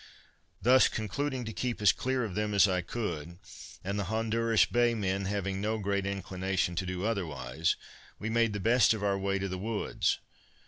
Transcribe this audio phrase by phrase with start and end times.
[0.63, 3.37] Thus, concluding to keep as clear of them as I could,
[3.83, 7.75] and the Honduras Bay men having no great inclination to do otherwise,
[8.17, 10.17] we made the best of our way to the woods.